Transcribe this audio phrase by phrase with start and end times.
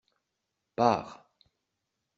[0.75, 1.13] Pars!